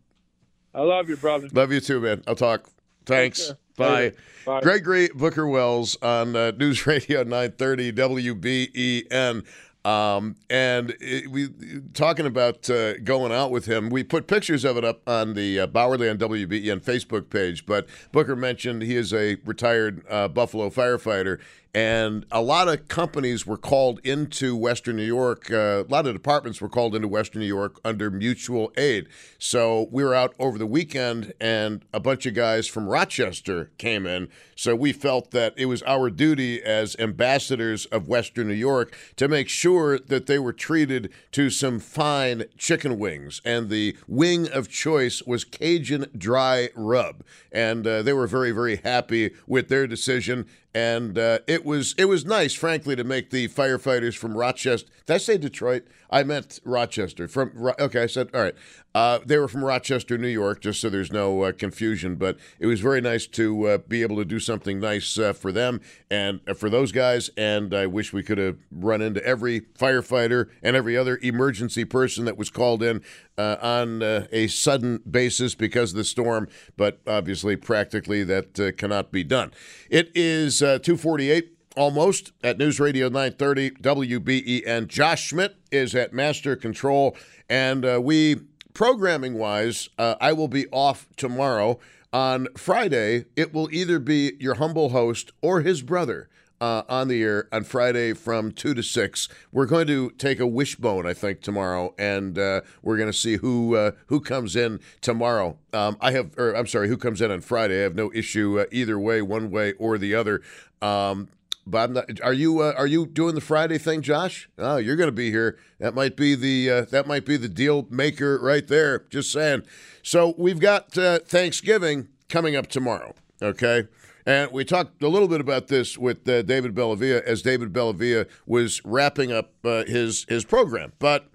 [0.75, 1.49] I love you, brother.
[1.53, 2.23] Love you too, man.
[2.27, 2.69] I'll talk.
[3.07, 3.53] Thanks.
[3.77, 4.13] Care.
[4.45, 4.61] Bye.
[4.61, 9.45] Gregory Booker Wells on uh, News Radio 930 WBEN.
[9.85, 11.49] Um, and it, we
[11.93, 13.91] talking about uh, going out with him.
[13.91, 17.67] We put pictures of it up on the uh, Bauerle on WBEN Facebook page.
[17.67, 21.39] But Booker mentioned he is a retired uh, Buffalo firefighter,
[21.75, 25.51] and a lot of companies were called into Western New York.
[25.51, 29.09] Uh, a lot of departments were called into Western New York under mutual aid.
[29.39, 34.07] So we were out over the weekend, and a bunch of guys from Rochester came
[34.07, 34.29] in.
[34.55, 39.27] So we felt that it was our duty as ambassadors of Western New York to
[39.27, 43.41] make sure that they were treated to some fine chicken wings.
[43.45, 47.25] And the wing of choice was Cajun dry rub.
[47.51, 52.07] And uh, they were very, very happy with their decision and uh, it was it
[52.07, 54.91] was nice, frankly, to make the firefighters from Rochester.
[55.07, 55.85] Did I say Detroit?
[56.15, 57.27] I meant Rochester.
[57.27, 58.55] From okay, I said all right.
[58.95, 62.15] Uh, they were from Rochester, New York, just so there's no uh, confusion.
[62.15, 65.51] But it was very nice to uh, be able to do something nice uh, for
[65.51, 65.81] them
[66.13, 67.31] and uh, for those guys.
[67.37, 72.27] And I wish we could have run into every firefighter and every other emergency person
[72.27, 73.03] that was called in
[73.37, 74.01] uh, on
[74.31, 76.47] a sudden basis because of the storm.
[76.77, 79.51] But obviously, practically, that cannot be done.
[79.91, 84.87] It is uh, 248 almost at News Radio 930 WBEN.
[84.89, 87.17] Josh Schmidt is at Master Control,
[87.49, 88.37] and uh, we,
[88.73, 91.79] programming wise, uh, I will be off tomorrow.
[92.13, 96.29] On Friday, it will either be your humble host or his brother.
[96.61, 99.29] Uh, on the air on Friday from 2 to 6.
[99.53, 103.37] We're going to take a wishbone, I think, tomorrow, and uh, we're going to see
[103.37, 105.59] who uh, who comes in tomorrow.
[105.75, 107.81] Um, I have, or I'm sorry, who comes in on Friday.
[107.81, 110.41] I have no issue uh, either way, one way or the other.
[110.81, 111.29] Um,
[111.67, 114.49] not, are you uh, are you doing the Friday thing, Josh?
[114.59, 115.59] Oh, you're going to be here.
[115.79, 119.05] That might be the uh, that might be the deal maker right there.
[119.11, 119.63] Just saying.
[120.03, 123.15] So we've got uh, Thanksgiving coming up tomorrow.
[123.41, 123.89] Okay.
[124.27, 128.27] And we talked a little bit about this with uh, David Bellavia as David Bellavia
[128.47, 130.93] was wrapping up uh, his his program.
[130.99, 131.29] But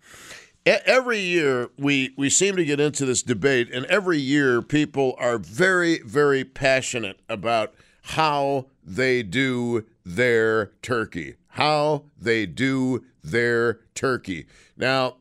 [0.65, 5.37] every year we we seem to get into this debate, and every year people are
[5.37, 14.47] very very passionate about how they do their turkey, how they do their turkey.
[14.75, 15.17] Now,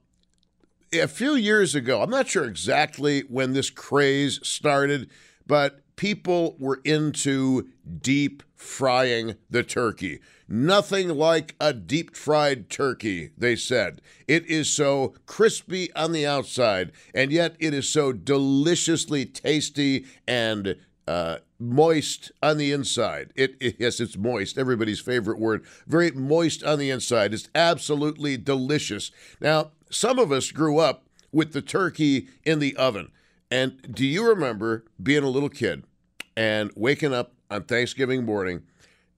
[0.92, 5.10] a few years ago, I'm not sure exactly when this craze started,
[5.46, 7.68] but people were into
[8.00, 10.20] deep frying the turkey.
[10.48, 14.00] Nothing like a deep fried turkey, they said.
[14.26, 20.76] It is so crispy on the outside, and yet it is so deliciously tasty and
[21.06, 23.32] uh, moist on the inside.
[23.34, 24.58] It, it yes, it's moist.
[24.58, 25.64] Everybody's favorite word.
[25.86, 27.34] Very moist on the inside.
[27.34, 29.10] It's absolutely delicious.
[29.40, 33.10] Now, some of us grew up with the turkey in the oven.
[33.50, 35.84] And do you remember being a little kid
[36.36, 38.62] and waking up on Thanksgiving morning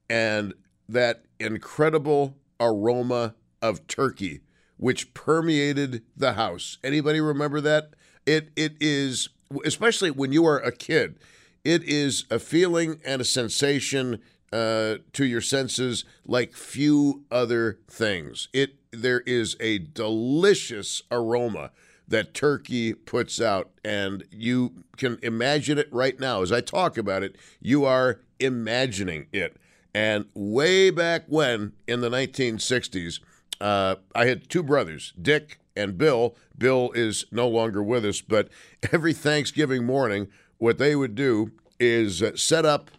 [0.08, 0.54] and
[0.88, 4.40] that incredible aroma of turkey
[4.76, 6.78] which permeated the house?
[6.82, 7.90] Anybody remember that?
[8.24, 9.28] It it is
[9.64, 11.18] especially when you are a kid.
[11.64, 14.20] It is a feeling and a sensation
[14.52, 18.48] uh, to your senses like few other things.
[18.52, 21.70] It there is a delicious aroma
[22.08, 27.22] that turkey puts out, and you can imagine it right now as I talk about
[27.22, 27.36] it.
[27.60, 29.56] You are imagining it.
[29.94, 33.20] And way back when in the 1960s,
[33.60, 36.36] uh, I had two brothers, Dick and Bill.
[36.56, 38.48] Bill is no longer with us, but
[38.92, 40.28] every Thanksgiving morning,
[40.60, 41.50] what they would do
[41.80, 42.90] is uh, set up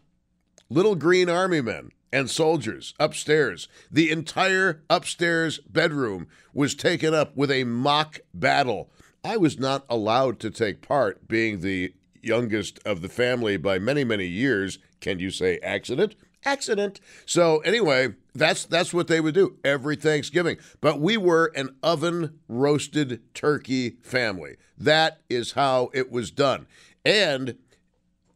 [0.69, 3.67] little green army men and soldiers upstairs.
[3.89, 8.91] The entire upstairs bedroom was taken up with a mock battle.
[9.23, 14.03] I was not allowed to take part, being the youngest of the family by many,
[14.03, 14.79] many years.
[14.99, 16.15] Can you say accident?
[16.45, 16.99] accident.
[17.25, 20.57] So anyway, that's that's what they would do every Thanksgiving.
[20.79, 24.57] But we were an oven roasted turkey family.
[24.77, 26.67] That is how it was done.
[27.03, 27.57] And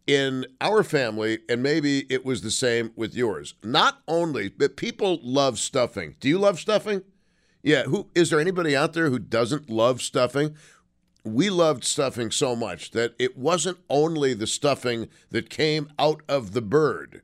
[0.07, 3.55] in our family, and maybe it was the same with yours.
[3.63, 6.15] Not only, but people love stuffing.
[6.19, 7.01] Do you love stuffing?
[7.63, 7.83] Yeah.
[7.83, 10.55] Who is there anybody out there who doesn't love stuffing?
[11.23, 16.51] We loved stuffing so much that it wasn't only the stuffing that came out of
[16.53, 17.23] the bird.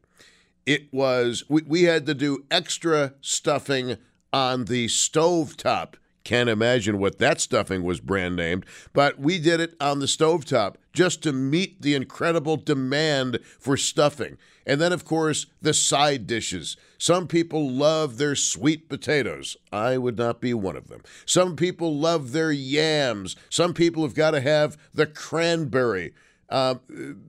[0.65, 3.97] It was we, we had to do extra stuffing
[4.33, 5.97] on the stove top.
[6.23, 10.75] Can't imagine what that stuffing was brand named, but we did it on the stovetop
[10.93, 14.37] just to meet the incredible demand for stuffing.
[14.65, 16.77] And then, of course, the side dishes.
[16.99, 19.57] Some people love their sweet potatoes.
[19.71, 21.01] I would not be one of them.
[21.25, 23.35] Some people love their yams.
[23.49, 26.13] Some people have got to have the cranberry.
[26.47, 26.75] Uh,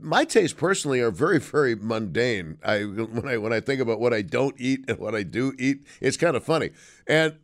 [0.01, 2.59] my tastes personally are very, very mundane.
[2.65, 5.55] I when I when I think about what I don't eat and what I do
[5.59, 6.71] eat, it's kind of funny.
[7.07, 7.37] And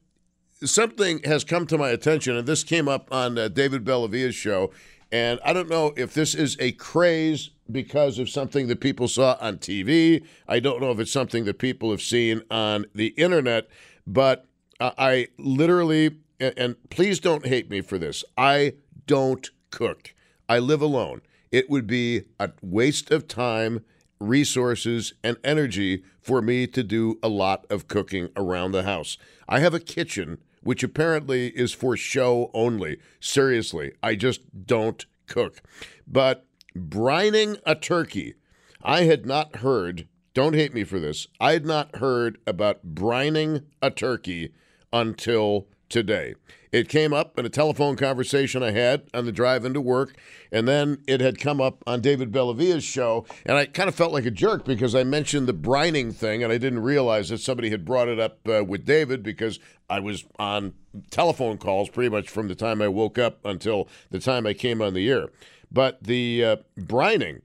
[0.64, 4.70] something has come to my attention, and this came up on uh, David Bellavia's show.
[5.10, 9.36] And I don't know if this is a craze because of something that people saw
[9.40, 10.24] on TV.
[10.46, 13.68] I don't know if it's something that people have seen on the internet,
[14.06, 14.46] but
[14.80, 18.74] uh, I literally, and, and please don't hate me for this, I
[19.06, 20.14] don't cook.
[20.48, 21.22] I live alone.
[21.50, 23.84] It would be a waste of time,
[24.20, 29.16] resources, and energy for me to do a lot of cooking around the house.
[29.48, 32.98] I have a kitchen which apparently is for show only.
[33.20, 35.62] Seriously, I just don't cook.
[36.06, 36.44] But
[36.76, 38.34] brining a turkey,
[38.82, 43.64] I had not heard, don't hate me for this, I had not heard about brining
[43.82, 44.52] a turkey
[44.92, 46.34] until today.
[46.70, 50.16] It came up in a telephone conversation I had on the drive into work,
[50.52, 54.12] and then it had come up on David Bellavia's show, and I kind of felt
[54.12, 57.70] like a jerk because I mentioned the brining thing, and I didn't realize that somebody
[57.70, 59.58] had brought it up uh, with David because
[59.88, 60.74] I was on
[61.10, 64.82] telephone calls pretty much from the time I woke up until the time I came
[64.82, 65.28] on the air.
[65.70, 67.42] But the uh, brining,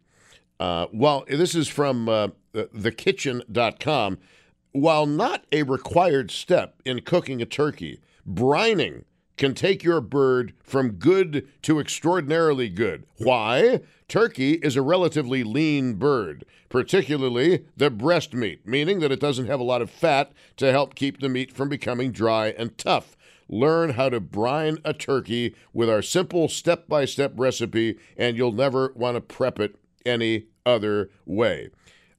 [0.59, 4.17] uh, well, this is from uh, thekitchen.com.
[4.71, 9.03] While not a required step in cooking a turkey, brining
[9.37, 13.05] can take your bird from good to extraordinarily good.
[13.17, 13.81] Why?
[14.07, 19.59] Turkey is a relatively lean bird, particularly the breast meat, meaning that it doesn't have
[19.59, 23.17] a lot of fat to help keep the meat from becoming dry and tough.
[23.49, 28.51] Learn how to brine a turkey with our simple step by step recipe, and you'll
[28.51, 29.75] never want to prep it
[30.05, 31.69] any other way.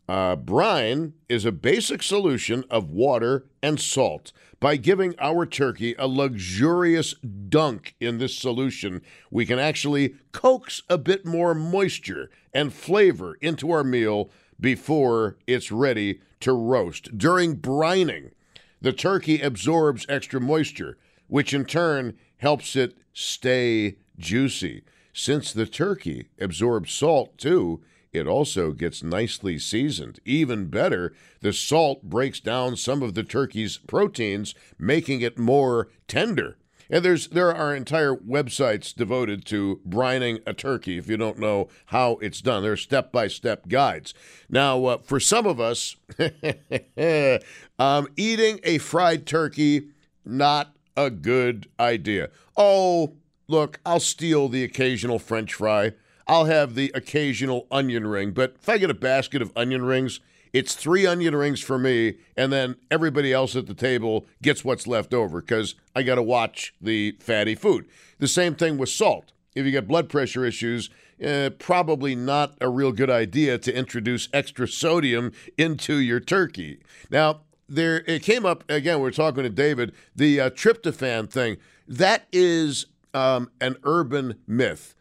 [0.07, 4.33] Uh, brine is a basic solution of water and salt.
[4.61, 7.15] By giving our turkey a luxurious
[7.49, 13.71] dunk in this solution, we can actually coax a bit more moisture and flavor into
[13.71, 14.31] our meal
[14.61, 17.17] before it's ready to roast.
[17.17, 18.33] During brining,
[18.81, 20.99] the turkey absorbs extra moisture,
[21.29, 24.83] which in turn helps it stay juicy.
[25.15, 27.83] Since the turkey absorbs salt too,
[28.15, 30.21] it also gets nicely seasoned.
[30.25, 36.57] Even better, the salt breaks down some of the turkey's proteins, making it more tender.
[36.91, 40.99] And there's there are entire websites devoted to brining a turkey.
[40.99, 44.13] If you don't know how it's done, there are step by step guides.
[44.51, 45.97] Now, uh, for some of us,
[47.79, 49.89] um, eating a fried turkey
[50.25, 52.31] not a good idea.
[52.57, 53.15] Oh,
[53.49, 55.93] look, I'll steal the occasional French fry.
[56.27, 60.21] I'll have the occasional onion ring, but if I get a basket of onion rings,
[60.53, 64.87] it's three onion rings for me, and then everybody else at the table gets what's
[64.87, 67.87] left over because I got to watch the fatty food.
[68.21, 69.33] The same thing with salt.
[69.55, 70.91] If you get blood pressure issues,
[71.25, 76.79] uh, probably not a real good idea to introduce extra sodium into your turkey.
[77.11, 79.01] Now, there it came up again.
[79.01, 79.93] We are talking to David.
[80.15, 81.57] The uh, tryptophan thing
[81.89, 84.94] that is um, an urban myth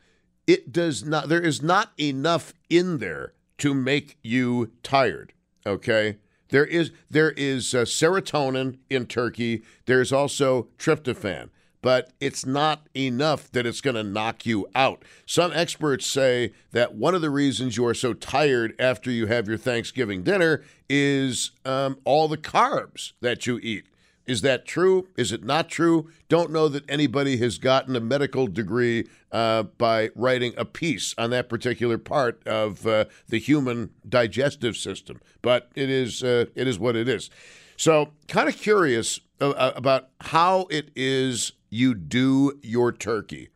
[0.47, 5.33] it does not there is not enough in there to make you tired
[5.65, 6.17] okay?
[6.49, 9.63] There is there is uh, serotonin in turkey.
[9.85, 11.49] There's also tryptophan
[11.81, 15.03] but it's not enough that it's going to knock you out.
[15.25, 19.49] Some experts say that one of the reasons you are so tired after you have
[19.49, 23.83] your thanksgiving dinner is um, all the carbs that you eat
[24.25, 25.07] is that true?
[25.17, 26.09] Is it not true?
[26.29, 31.29] Don't know that anybody has gotten a medical degree uh, by writing a piece on
[31.31, 36.79] that particular part of uh, the human digestive system, but it is uh, it is
[36.79, 37.29] what it is.
[37.75, 43.49] So, kind of curious uh, about how it is you do your turkey,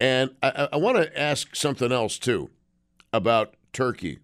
[0.00, 2.50] and I, I want to ask something else too
[3.12, 4.18] about turkey.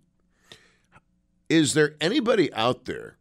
[1.49, 3.19] is there anybody out there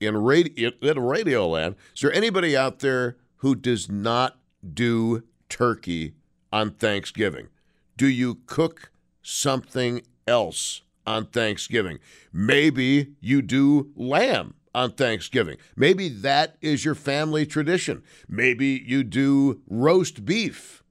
[0.00, 1.76] in radio in radio land?
[1.94, 4.38] Is there anybody out there who does not
[4.74, 6.14] do turkey
[6.52, 7.48] on Thanksgiving?
[7.96, 8.90] Do you cook
[9.22, 11.98] something else on Thanksgiving?
[12.32, 15.56] Maybe you do lamb on Thanksgiving.
[15.74, 18.02] Maybe that is your family tradition.
[18.28, 20.82] Maybe you do roast beef.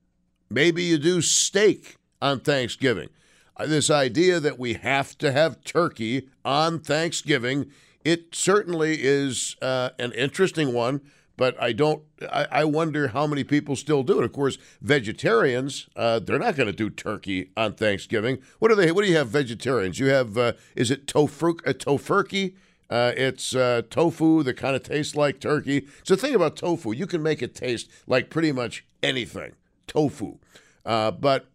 [0.50, 3.10] Maybe you do steak on Thanksgiving.
[3.56, 7.70] Uh, This idea that we have to have turkey on Thanksgiving,
[8.06, 11.00] it certainly is uh, an interesting one,
[11.36, 12.04] but I don't.
[12.22, 14.24] I, I wonder how many people still do it.
[14.24, 18.38] Of course, vegetarians, uh, they're not going to do turkey on Thanksgiving.
[18.60, 18.92] What do they?
[18.92, 19.28] What do you have?
[19.28, 19.98] Vegetarians?
[19.98, 20.38] You have?
[20.38, 21.56] Uh, is it tofu?
[21.66, 22.54] A tofurkey?
[22.88, 25.88] Uh, it's uh, tofu that kind of tastes like turkey.
[26.04, 29.54] So the thing about tofu, you can make it taste like pretty much anything.
[29.88, 30.38] Tofu,
[30.84, 31.46] uh, but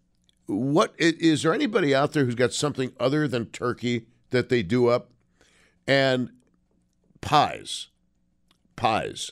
[0.47, 4.88] what is there anybody out there who's got something other than turkey that they do
[4.88, 5.12] up?
[5.88, 6.30] And
[7.22, 7.88] pies,
[8.76, 9.32] pies.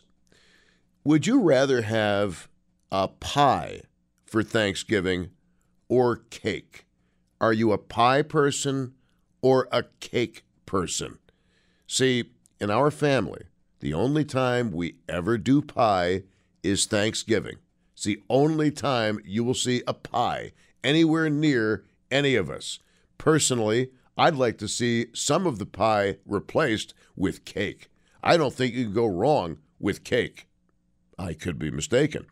[1.04, 2.48] Would you rather have
[2.92, 3.82] a pie
[4.26, 5.32] for Thanksgiving
[5.88, 6.86] or cake?
[7.42, 8.94] Are you a pie person
[9.42, 11.18] or a cake person?
[11.88, 13.44] See, in our family,
[13.80, 16.24] the only time we ever do pie
[16.62, 17.58] is Thanksgiving.
[17.94, 20.52] It's the only time you will see a pie
[20.84, 22.80] anywhere near any of us.
[23.18, 27.90] Personally, I'd like to see some of the pie replaced with cake.
[28.22, 30.46] I don't think you can go wrong with cake.
[31.18, 32.26] I could be mistaken.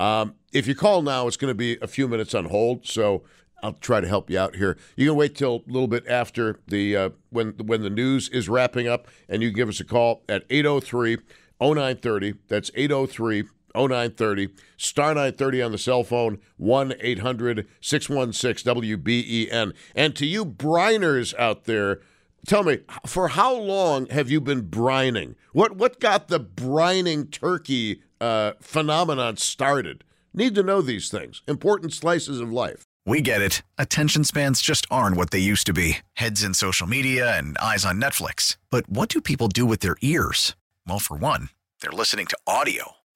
[0.00, 3.22] Um, if you call now, it's going to be a few minutes on hold, so
[3.62, 4.76] I'll try to help you out here.
[4.96, 8.48] You can wait till a little bit after the uh, when when the news is
[8.48, 11.18] wrapping up, and you give us a call at 803
[11.60, 12.34] 0930.
[12.48, 13.44] That's 803
[13.74, 14.48] 0930.
[14.76, 19.74] Star 930 on the cell phone, 1 800 616 WBEN.
[19.94, 22.00] And to you Briners out there,
[22.46, 25.34] tell me, for how long have you been brining?
[25.52, 30.04] What, what got the brining turkey uh, phenomenon started?
[30.34, 31.42] Need to know these things.
[31.48, 32.84] Important slices of life.
[33.08, 33.62] We get it.
[33.78, 37.86] Attention spans just aren't what they used to be heads in social media and eyes
[37.86, 38.58] on Netflix.
[38.68, 40.54] But what do people do with their ears?
[40.86, 41.48] Well, for one,
[41.80, 42.97] they're listening to audio.